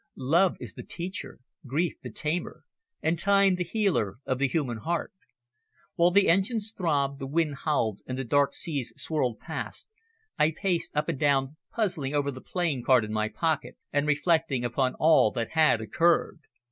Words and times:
Love 0.17 0.57
is 0.59 0.73
the 0.73 0.81
teacher, 0.81 1.39
grief 1.67 1.93
the 2.01 2.09
tamer, 2.09 2.63
and 3.03 3.19
time 3.19 3.53
the 3.53 3.63
healer 3.63 4.17
of 4.25 4.39
the 4.39 4.47
human 4.47 4.77
heart. 4.77 5.13
While 5.93 6.09
the 6.09 6.27
engines 6.27 6.73
throbbed, 6.75 7.19
the 7.19 7.27
wind 7.27 7.57
howled 7.65 8.01
and 8.07 8.17
the 8.17 8.23
dark 8.23 8.55
seas 8.55 8.91
swirled 8.97 9.37
past, 9.37 9.87
I 10.39 10.55
paced 10.59 10.95
up 10.97 11.07
and 11.07 11.19
down 11.19 11.57
puzzling 11.71 12.15
over 12.15 12.31
the 12.31 12.41
playing 12.41 12.81
card 12.81 13.05
in 13.05 13.13
my 13.13 13.29
pocket 13.29 13.77
and 13.93 14.07
reflecting 14.07 14.65
upon 14.65 14.95
all 14.95 15.29
that 15.33 15.51
had 15.51 15.81
occurred. 15.81 16.39